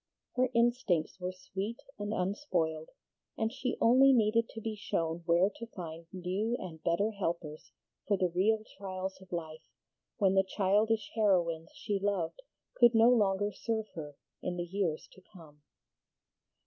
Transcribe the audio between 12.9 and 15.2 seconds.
no longer serve her in the years